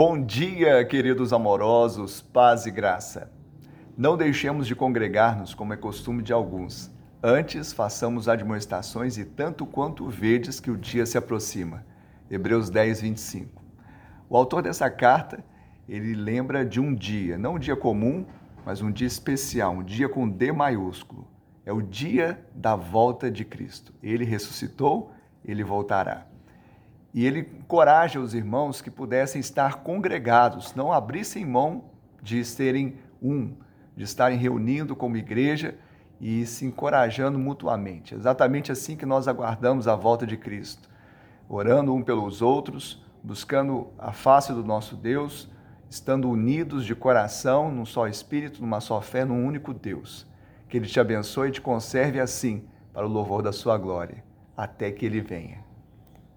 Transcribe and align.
Bom 0.00 0.24
dia, 0.24 0.84
queridos 0.84 1.32
amorosos, 1.32 2.22
paz 2.22 2.66
e 2.66 2.70
graça. 2.70 3.32
Não 3.96 4.16
deixemos 4.16 4.68
de 4.68 4.76
congregar-nos 4.76 5.54
como 5.54 5.72
é 5.72 5.76
costume 5.76 6.22
de 6.22 6.32
alguns. 6.32 6.88
Antes, 7.20 7.72
façamos 7.72 8.28
admoestações 8.28 9.18
e 9.18 9.24
tanto 9.24 9.66
quanto 9.66 10.08
vedes 10.08 10.60
que 10.60 10.70
o 10.70 10.76
dia 10.76 11.04
se 11.04 11.18
aproxima. 11.18 11.84
Hebreus 12.30 12.70
10, 12.70 13.00
25. 13.00 13.60
O 14.30 14.36
autor 14.36 14.62
dessa 14.62 14.88
carta, 14.88 15.44
ele 15.88 16.14
lembra 16.14 16.64
de 16.64 16.78
um 16.78 16.94
dia, 16.94 17.36
não 17.36 17.56
um 17.56 17.58
dia 17.58 17.74
comum, 17.74 18.24
mas 18.64 18.80
um 18.80 18.92
dia 18.92 19.08
especial, 19.08 19.72
um 19.72 19.82
dia 19.82 20.08
com 20.08 20.28
D 20.28 20.52
maiúsculo. 20.52 21.26
É 21.66 21.72
o 21.72 21.82
dia 21.82 22.40
da 22.54 22.76
volta 22.76 23.28
de 23.28 23.44
Cristo. 23.44 23.92
Ele 24.00 24.24
ressuscitou, 24.24 25.10
ele 25.44 25.64
voltará. 25.64 26.24
E 27.12 27.26
ele 27.26 27.40
encoraja 27.40 28.20
os 28.20 28.34
irmãos 28.34 28.80
que 28.80 28.90
pudessem 28.90 29.40
estar 29.40 29.82
congregados, 29.82 30.74
não 30.74 30.92
abrissem 30.92 31.44
mão 31.44 31.84
de 32.22 32.44
serem 32.44 32.98
um, 33.22 33.54
de 33.96 34.04
estarem 34.04 34.38
reunindo 34.38 34.94
como 34.94 35.16
igreja 35.16 35.74
e 36.20 36.44
se 36.46 36.66
encorajando 36.66 37.38
mutuamente. 37.38 38.14
Exatamente 38.14 38.70
assim 38.70 38.96
que 38.96 39.06
nós 39.06 39.26
aguardamos 39.26 39.88
a 39.88 39.94
volta 39.94 40.26
de 40.26 40.36
Cristo, 40.36 40.88
orando 41.48 41.94
um 41.94 42.02
pelos 42.02 42.42
outros, 42.42 43.02
buscando 43.22 43.88
a 43.98 44.12
face 44.12 44.52
do 44.52 44.64
nosso 44.64 44.96
Deus, 44.96 45.48
estando 45.88 46.28
unidos 46.28 46.84
de 46.84 46.94
coração, 46.94 47.70
num 47.70 47.86
só 47.86 48.06
espírito, 48.06 48.60
numa 48.60 48.80
só 48.80 49.00
fé, 49.00 49.24
num 49.24 49.46
único 49.46 49.72
Deus. 49.72 50.26
Que 50.68 50.76
Ele 50.76 50.86
te 50.86 51.00
abençoe 51.00 51.48
e 51.48 51.52
te 51.52 51.60
conserve 51.60 52.20
assim, 52.20 52.64
para 52.92 53.06
o 53.06 53.10
louvor 53.10 53.42
da 53.42 53.52
sua 53.52 53.78
glória, 53.78 54.22
até 54.56 54.90
que 54.90 55.06
Ele 55.06 55.20
venha. 55.20 55.67